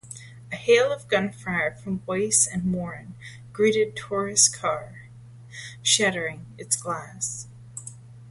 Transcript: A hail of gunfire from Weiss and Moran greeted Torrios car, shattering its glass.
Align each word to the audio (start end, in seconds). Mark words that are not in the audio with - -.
A 0.51 0.55
hail 0.55 0.91
of 0.91 1.07
gunfire 1.07 1.75
from 1.75 2.01
Weiss 2.07 2.47
and 2.47 2.65
Moran 2.65 3.13
greeted 3.53 3.95
Torrios 3.95 4.51
car, 4.51 5.09
shattering 5.83 6.47
its 6.57 6.75
glass. 6.75 7.45